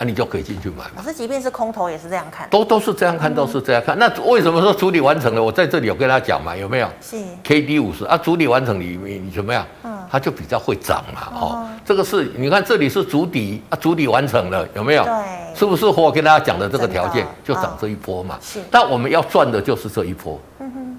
[0.00, 0.86] 那、啊、你就可以进去买。
[0.96, 3.98] 老师，即便是空头也是这样看，都都是这样看，都是这样看。
[3.98, 5.42] 那为什么说筑底完成了？
[5.42, 6.88] 我在这里有跟他讲嘛，有没有？
[7.02, 7.18] 是。
[7.44, 9.62] K D 五十啊，主底完成你你你怎么样？
[9.84, 11.28] 嗯，它就比较会涨嘛。
[11.38, 15.04] 哦，这个是你看这里是主底啊，主底完成了有没有？
[15.04, 15.12] 对。
[15.54, 18.38] 是不是我跟大家讲的这个条件就涨这一波嘛？
[18.40, 18.58] 是。
[18.70, 20.40] 但我们要赚的就是这一波。
[20.60, 20.98] 嗯哼。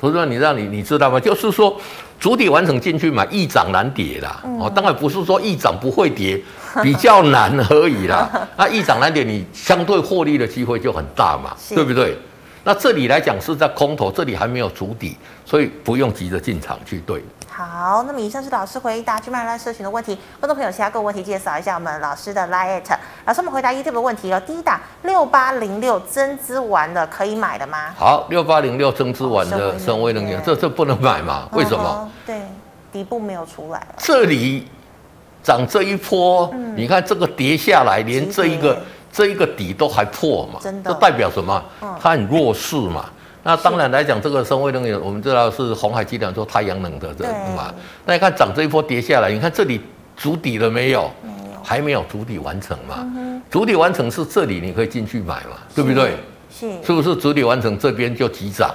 [0.00, 1.20] 所以说你让你你知道吗？
[1.20, 1.76] 就是说。
[2.18, 4.42] 筑底完成进去嘛，易涨难跌啦。
[4.42, 6.38] 哦、嗯，当然不是说易涨不会跌，
[6.82, 8.28] 比较难而已啦。
[8.56, 12.16] 那一涨难点，你相对获利的机会就很大嘛，是对不对？
[12.62, 17.24] 那这里来讲是在空头，这里还没有筑底，所以不用急着进场去对。
[17.48, 20.16] 好，那么以上是老师回答去麦来社群的问题。
[20.38, 22.80] 观众朋友，其他各个问题介绍一下我们老师的 Line。
[23.24, 24.40] 老师，我们回答 YouTube 的问题哦。
[24.46, 27.94] 第一档六八零六增资完的可以买的吗？
[27.96, 31.48] 好，六八零六增资完的深威能源，这这不能买嘛？
[31.52, 31.98] 为什么？
[32.02, 32.42] 嗯、对，
[32.92, 33.86] 底部没有出来。
[33.98, 34.68] 这里
[35.42, 38.78] 涨这一波，嗯、你看这个跌下来，连这一个
[39.12, 41.62] 这一个底都还破嘛，这代表什么？
[42.00, 43.06] 它很弱势嘛。
[43.42, 47.24] 那当然来讲，这个生威能源我们知道是红海集团做太阳能的这
[47.56, 47.72] 嘛。
[48.04, 49.80] 那你看涨这一波跌下来，你看这里
[50.14, 51.10] 筑底了没有？
[51.22, 53.10] 没有，还没有筑底完成嘛。
[53.50, 56.16] 筑底完成是这里你可以进去买嘛，对不对？
[56.50, 58.70] 是，是不是足底完成这边就急涨？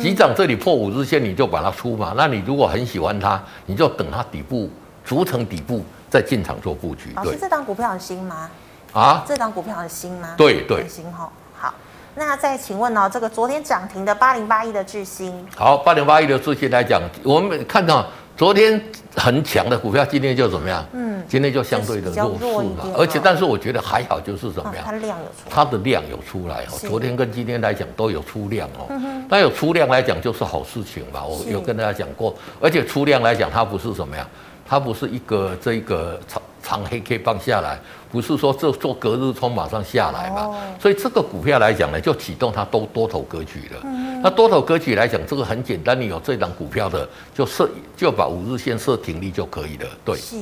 [0.00, 2.14] 急涨这里破五日线你就把它出嘛。
[2.16, 4.70] 那你如果很喜欢它，你就等它底部
[5.04, 5.84] 逐成底部
[6.16, 7.14] 再进场做布局。
[7.22, 8.48] 对，这档股票很新吗？
[8.94, 10.34] 啊，这档股票很新吗？
[10.34, 11.30] 对对，很新哈。
[12.14, 18.82] 那再请问哦，这个昨天涨停的八零八一的智新，好，八零八一的智新来讲，我们看到昨天
[19.14, 20.82] 很强的股票，今天就怎么样？
[20.92, 22.86] 嗯，今天就相对的弱势嘛。
[22.96, 24.82] 而且，但是我觉得还好，就是怎么样？
[24.82, 26.78] 它量有出，它的量有出来哦。
[26.88, 28.88] 昨天跟今天来讲都有出量哦。
[29.28, 31.22] 那有出量来讲就是好事情吧。
[31.22, 34.26] 我有跟大家讲过，而且出量来讲，它不是什么呀？
[34.68, 37.78] 它不是一个这一个长长黑 K 棒下来。
[38.08, 43.80] 不是说这做隔日冲马上下来嘛，所以这个股票来讲呢，就启动它多多头格局了。
[44.22, 49.86] 那多头格局来讲，这个很简单，你有这档股票的，就设就把五日线设停利就可以了。
[50.02, 50.36] 对，是。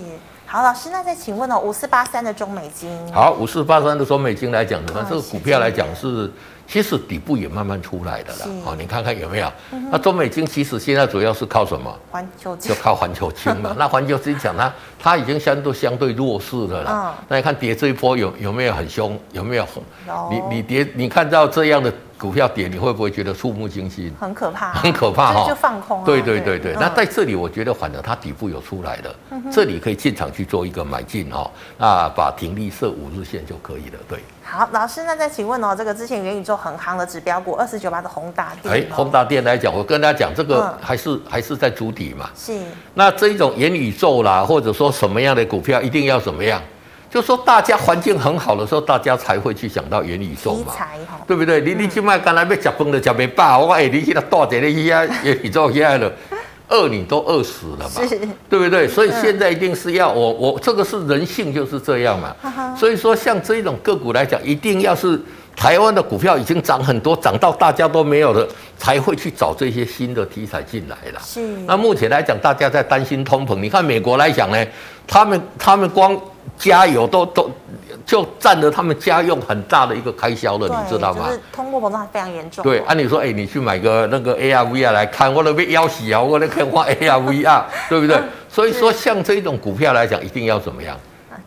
[0.47, 2.89] 好，老师，那再请问哦，五四八三的中美金。
[3.13, 6.31] 好，五四八三的中美金来讲，你看这个股票来讲是。
[6.67, 9.53] 其实底部也慢慢出来的了，哦，你看看有没有？
[9.91, 11.95] 那中美金其实现在主要是靠什么？
[12.11, 13.75] 环球金就靠环球金嘛。
[13.79, 17.15] 那环球金讲它，它已经相对相对弱势的了。
[17.29, 19.19] 那你看跌这一波有有没有很凶？
[19.33, 19.67] 有没有？
[20.31, 24.13] 你你跌，你看到这样的股票跌，你会不会觉得触目惊心？
[24.19, 25.47] 很可怕，很可怕哈。
[25.49, 26.05] 就放空。
[26.05, 26.73] 对对对对。
[26.75, 29.15] 那在这里，我觉得反而它底部有出来的，
[29.53, 31.51] 这里可以进场去做一个买进哈。
[31.79, 33.99] 那把停利设五日线就可以了。
[34.09, 34.19] 对。
[34.43, 42.31] 好，老师，那再请问哦，这个之前元宇宙很夯的指标股二四九八的宏达电，哎，宏达电来讲，我跟大家讲，这个还是、嗯、还是在筑底嘛。
[42.37, 42.59] 是。
[42.93, 46.61] 那这一种元宇宙啦，或者说什么样的股票，一定要怎么样？
[47.15, 50.73] 就说大家环境很好的时候，大家才会去想到元宇宙嘛，
[51.29, 51.61] 对不对？
[51.61, 56.13] 嗯、你你去卖，刚才被夹崩了夹没爆，我哎，你去那大点的一下元宇宙起来了。
[56.69, 58.01] 饿你都饿死了嘛，
[58.49, 58.89] 对不对？
[58.89, 62.35] 所以现在一定是要我我这个是人性就是这样嘛。
[62.77, 65.21] 所以说像这种个股来讲，一定要是
[65.57, 71.21] 台湾的股票已经涨很多，涨到大家都没有了，才会去找这些新的题材进来了。
[71.25, 71.41] 是。
[71.67, 73.57] 那目前来讲，大家在担心通膨。
[73.57, 74.67] 你看美国来讲呢，
[75.07, 76.19] 他们他们光
[76.59, 77.51] 加油都都。
[78.07, 81.27] 就占了他们家用很大的一个开销了，你知道吗？
[81.27, 82.63] 就是通货膨胀非常严重。
[82.63, 86.21] 对，按理说，哎，你去买个那个 AR VR 来看，我都被要死啊！
[86.21, 88.21] 我都看花 AR VR，对不对？
[88.51, 90.95] 所以说，像这种股票来讲，一定要怎么样？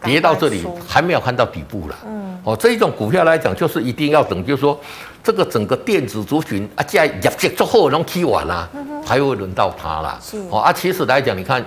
[0.03, 1.95] 跌到这里还没有看到底部了。
[2.05, 2.37] 嗯。
[2.43, 4.79] 哦，这一种股票来讲，就是一定要等，就是说，
[5.23, 8.69] 这个整个电子族群啊，在业绩之后能起完了，
[9.05, 10.19] 才会轮到它了。
[10.21, 10.37] 是。
[10.49, 11.63] 哦啊，其实来讲，你看。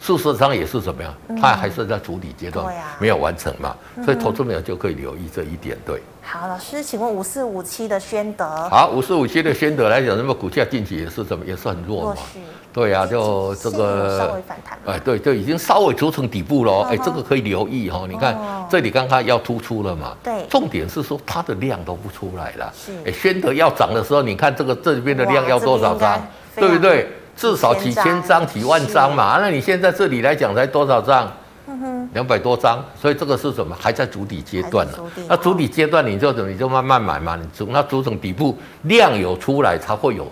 [0.00, 1.12] 事实上也是怎么样？
[1.42, 5.76] 它还是在处理阶段，没有完成嘛，所以投资朋友就可以留意这一点。
[5.84, 12.20] 对，好，老师，请问五四五七的宣德，好，五四五七的宣德来讲，那么股价近期也是怎么，也是很弱嘛。
[12.78, 14.78] 对啊，就这个稍微反弹。
[14.86, 16.82] 哎，对，就已经稍微筑成底部了。
[16.82, 18.04] 哎，这个可以留意哈。
[18.08, 18.38] 你看
[18.70, 20.12] 这里刚刚要突出了嘛？
[20.22, 22.72] 对，重点是说它的量都不出来了。
[22.72, 26.24] 是，哎，宣德要涨的时候，你看这个这边的量要多少张？
[26.54, 27.08] 对不对？
[27.36, 31.28] 至少几千张、几万张嘛，那你现在这里来讲才多少张？
[32.14, 33.76] 两百多张，所以这个是什么？
[33.78, 34.94] 还在筑底阶段呢。
[35.28, 36.50] 那筑底阶段你就怎么？
[36.50, 37.36] 你就慢慢买嘛。
[37.36, 40.26] 你筑那筑成底部，量有出来才会有，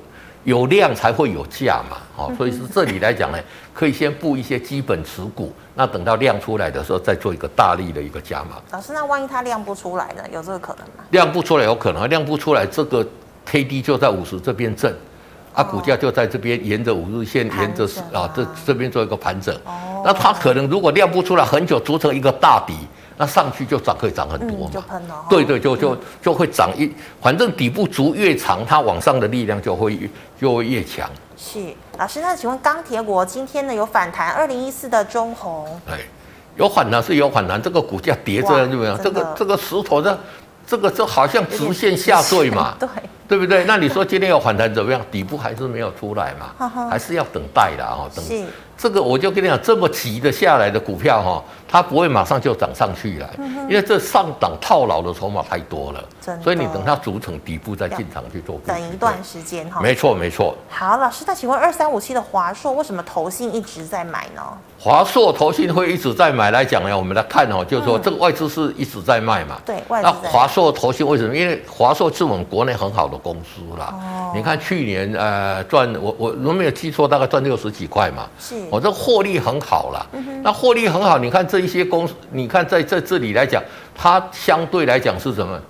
[0.47, 1.99] 有量才会有价嘛。
[2.17, 3.39] 哦，所以是这里来讲呢，
[3.75, 8.57] 可以先布一些基本持股，那等到量出来的时候再做一个大力的一个加码。
[8.71, 10.23] 老师，那万一它量不出来呢？
[10.33, 11.05] 有这个可能吗？
[11.11, 13.07] 量不出来有可能，量不出来这个
[13.45, 14.95] K D 就在五十这边震。
[15.55, 19.55] 它、啊、股价就在这边，沿着五日线，沿着啊这这边做一个盘整。
[19.65, 20.03] 哦。
[20.05, 22.75] 那它可能如果量不出来，很久组成一个大底，
[23.17, 24.71] 那上去就涨，可以涨很多嘛。
[24.71, 25.25] 嗯、就喷了。
[25.29, 31.09] 对对，就就就会涨一，反正底部足越长，它往上的力量就会就会越强。
[31.37, 34.33] 是，老师，那请问钢铁股今天呢有反弹？
[34.33, 35.67] 二零一四的中红。
[35.89, 35.99] 哎，
[36.57, 38.99] 有反弹是有反弹，这个股价跌这样怎么样？
[39.03, 40.19] 这个这个石头的
[40.67, 42.75] 这个就好像直线下坠嘛。
[42.81, 42.89] 对。
[43.29, 43.65] 对不对？
[43.65, 45.01] 那你说今天有反弹怎么样？
[45.11, 46.71] 底部还是没有出来嘛？
[46.89, 48.07] 还是要等待的啊！
[48.15, 48.25] 等
[48.79, 53.31] 这个，我就跟你讲，这么急的下来的股票哈，它不会马上就涨上去了，
[53.69, 56.05] 因为这上档套牢的筹码太多了，
[56.43, 58.61] 所以你等它组成底部再进场去做。
[58.67, 59.81] 等一段时间哈。
[59.81, 60.55] 没错，没错。
[60.69, 64.43] 好，老师，那请问二三五七的华硕为什么投信一直在买呢？
[64.79, 69.59] 华硕投信会一直在买来讲呢，我们来看哦，就是说这个外资是一直在卖嘛。
[69.65, 70.09] 对，外资。
[70.23, 71.35] 那华硕投信为什么？
[71.35, 73.95] 因为华硕是我们国内很好的公司啦。
[73.95, 74.33] 哦。
[74.35, 78.29] 你看去年呃赚我我如果没有记错，大概赚六十几块嘛。
[78.39, 78.66] 是。
[78.71, 80.07] 我这获利很好了。
[80.43, 83.63] 那获利很好，你看这一些公司，你看在在这里来讲，
[83.95, 85.61] 它相对来讲是什么？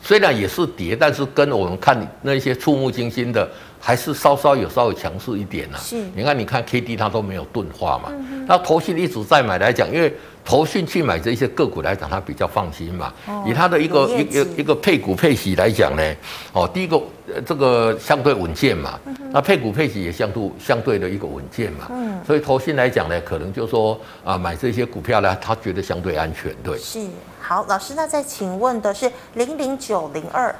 [0.00, 3.48] 虽然也是跌，但是跟我们看那些触目惊心的，
[3.84, 5.84] 还是稍稍有稍微强势一点呐、啊。
[5.84, 8.08] 是，你看，你看 K D 它都没有钝化嘛。
[8.08, 10.10] 嗯、那投信一直在买来讲，因为
[10.42, 13.12] 投信去买这些个股来讲，它比较放心嘛。
[13.26, 16.02] 哦、以它的一个一一个一个配股配息来讲呢，
[16.54, 16.98] 哦，第一个
[17.44, 18.98] 这个相对稳健嘛。
[19.04, 21.88] 嗯、那配股配息也相对相对的一个稳健嘛。
[21.90, 22.18] 嗯。
[22.26, 26.78] 所以投信来讲呢，可能就说啊，买这些股票呢，他觉得相对安全，对。
[26.78, 27.06] 是。
[27.38, 30.54] 好，老师，那再请问的是零零九零二，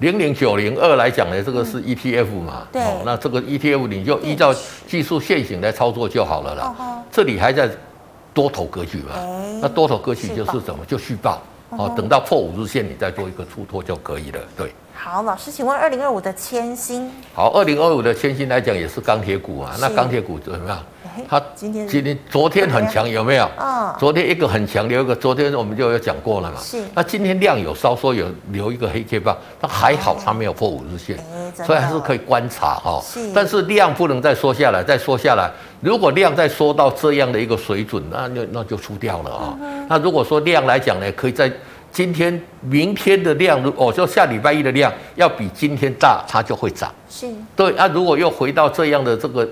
[0.00, 2.66] 零零九零二来讲呢，这个是 ETF 嘛？
[2.72, 3.02] 对、哦。
[3.04, 4.54] 那这个 ETF 你就依照
[4.86, 6.74] 技术线型来操作就好了啦。
[6.78, 7.68] 哦、这里还在
[8.32, 9.14] 多头格局嘛？
[9.14, 10.84] 欸、那多头格局就是什么？
[10.86, 11.40] 就续报。
[11.70, 14.40] 哦，等到破五日线，你再做一个出脱就可以了。
[14.56, 14.72] 对。
[14.92, 17.10] 好，老师，请问二零二五的千星。
[17.32, 19.76] 好，二零二五的千星来讲也是钢铁股啊。
[19.80, 20.82] 那钢铁股怎么样？
[21.28, 23.44] 它今天今天昨天很强有没有？
[23.56, 25.14] 啊，昨天一个很强，留一个。
[25.14, 26.58] 昨天我们就有讲过了嘛。
[26.60, 26.82] 是。
[26.94, 31.18] 那今天量有稍稍有留一个黑 K 棒，那还好它没有破五日线，
[31.54, 33.00] 所以还是可以观察哈。
[33.04, 33.32] 是。
[33.34, 35.50] 但是量不能再缩下来，再缩下来，
[35.80, 39.58] 如果量再缩到这样的一个水准，那就那就出掉了啊。
[39.88, 41.50] 那如果说量来讲呢，可以在
[41.92, 46.92] 今天、明天的量，如哦，就下礼拜一的量要比今天大，它就会涨。
[47.08, 47.26] 是。
[47.56, 47.72] 对。
[47.76, 49.48] 那如果又回到这样的这个。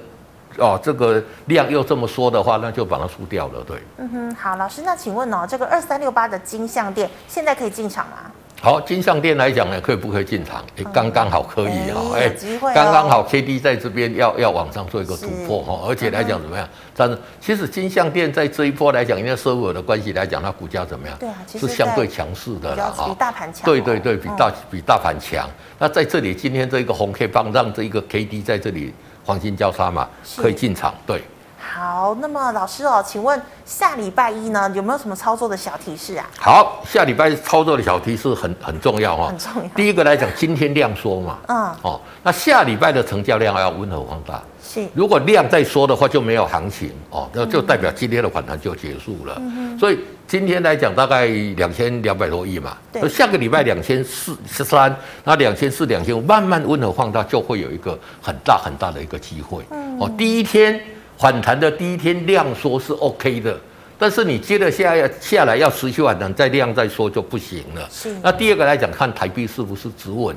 [0.58, 3.78] 哦，这个量又这么说的话，那就把它输掉了，对。
[3.98, 8.16] 嗯哼，好，老师，那请问哦，这个二三六八的金像电现在可以进场吗？
[8.60, 10.64] 好，金像电来讲呢，可以不可以进场？
[10.76, 12.28] 哎，刚刚好可以哈，哎，
[12.74, 16.68] 刚刚好 K D 在这边要要往上做一个突破哈，而且来讲怎么样？
[16.96, 21.16] 但是其实金像电在这一波来讲，因为收入的关系来讲，它股价怎么样？
[21.20, 23.64] 对啊，是相对强势的了哈，比大盘强。
[23.64, 25.48] 对对对，比大比大盘强。
[25.78, 28.92] 那在这里今天这一个红 K 棒让这一个 K D 在这里。
[29.28, 30.08] 黄金交叉嘛，
[30.38, 30.94] 可以进场。
[31.06, 31.22] 对，
[31.58, 36.24] 好，那么老师哦，请问下礼拜一呢，有没有什么操作的小提示啊？
[36.38, 39.68] 好，下礼拜操作的小提示很很重要哈，很重要。
[39.76, 44.42] 第一个来讲，今天量缩嘛，嗯，哦，那下礼拜的成交量要温和放大。
[44.64, 49.34] 是，如果量再缩的话，就没有行情哦，那就代表今天的反弹就结束了。
[49.36, 51.24] 嗯哼，所以今天来讲大概
[51.56, 59.64] 两千两百多亿嘛，对，下个礼拜两千四十三，那两千四两千五慢慢温和放大，就会有一个很大很大的一个机会。
[59.70, 60.78] 嗯，哦，第一天
[61.16, 63.58] 反弹的第一天量缩是 OK 的。
[64.00, 67.88] 但是你接着下要下来要持续反弹，再量再说就不行了。
[67.90, 68.14] 是。
[68.22, 70.36] 那第二个来讲，看台币是不是止稳。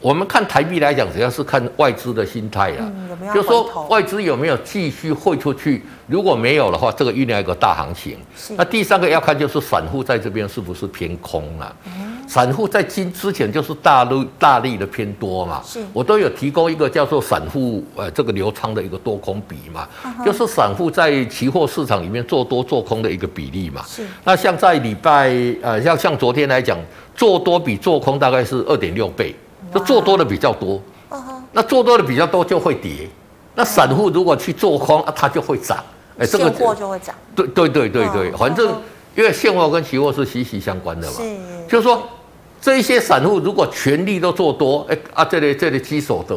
[0.00, 2.90] 我们看台币来讲，主要是看外资的心态啊。
[3.34, 5.82] 就说外资有没有继续汇出去？
[6.06, 8.18] 如果没有的话，这个酝酿一个大行情。
[8.56, 11.76] 那第三个要看就是散户在这边是不是偏空了？
[11.86, 12.16] 嗯。
[12.28, 19.88] 散户在今之前就是大陆大力的偏多嘛，是我都有提供一个叫做散户呃这个流仓的一个多空比嘛，
[20.24, 23.84] 就是散户在期货市场里面做多做空的一个比例嘛。
[23.86, 25.32] 是那像在礼拜
[25.62, 26.76] 呃像像昨天来讲，
[27.14, 29.32] 做多比做空大概是二点六倍，
[29.78, 30.80] 就做多的比较多。
[31.52, 33.08] 那做多的比较多就会跌，
[33.54, 35.78] 那散户如果去做空啊，它就会涨。
[36.18, 37.14] 哎，这个货就会涨。
[37.34, 38.80] 对对对对对，嗯、反正
[39.14, 41.36] 因为现货跟期货是息息相关的嘛，是
[41.68, 42.02] 就是说。
[42.58, 46.34] 这一些散户如果全力都做多，哎啊，这里这里基手的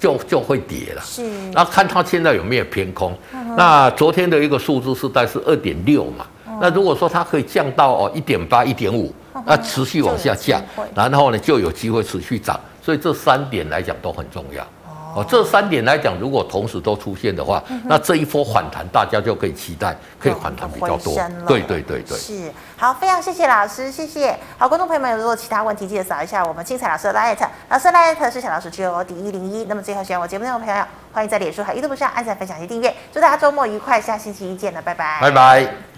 [0.00, 1.02] 就就会跌了。
[1.04, 1.22] 是，
[1.52, 3.16] 那看它现在有没有偏空。
[3.54, 6.26] 那昨天的一个数字是大概是二点六嘛。
[6.48, 9.12] 嗯、那如果说它可以降到哦一点八、一点五，
[9.46, 10.60] 那持续往下降，
[10.96, 12.58] 然后呢就有机会持续涨。
[12.82, 14.66] 所以这三点来讲都很重要。
[15.14, 21.14] 哦，这三点来讲，如果同时都出现的话，嗯、那这一波反弹大家就可以期待，可以反弹比较多。
[21.46, 24.38] 对对对对，是好，非常谢谢老师，谢谢。
[24.58, 29.64] 好，观众朋友们，如果有其他问题，记得扫一下我们精彩老师的 LINE，老师 LINE 是小老师 G O D 一零一。
[29.64, 32.94] 那么最后，喜欢我节目内容的朋友，欢迎在脸书和 YouTube 上按赞、分享及订阅。
[33.10, 35.18] 祝大家周末愉快，下星期一见了，拜拜。
[35.22, 35.97] 拜拜。